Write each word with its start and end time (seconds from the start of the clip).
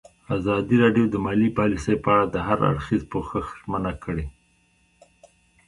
ازادي 0.37 0.75
راډیو 0.83 1.05
د 1.09 1.15
مالي 1.25 1.49
پالیسي 1.57 1.95
په 2.03 2.09
اړه 2.15 2.25
د 2.29 2.37
هر 2.47 2.59
اړخیز 2.69 3.01
پوښښ 3.11 3.33
ژمنه 3.61 3.93
کړې. 4.03 4.25